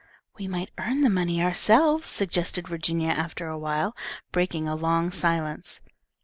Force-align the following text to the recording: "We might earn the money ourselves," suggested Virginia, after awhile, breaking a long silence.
"We 0.35 0.47
might 0.47 0.71
earn 0.79 1.01
the 1.01 1.11
money 1.11 1.43
ourselves," 1.43 2.07
suggested 2.07 2.67
Virginia, 2.69 3.09
after 3.11 3.45
awhile, 3.49 3.95
breaking 4.31 4.67
a 4.67 4.73
long 4.73 5.11
silence. 5.11 5.79